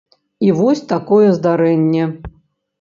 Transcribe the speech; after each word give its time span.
І 0.47 0.49
вось 0.59 0.81
такое 0.95 1.29
здарэнне! 1.37 2.11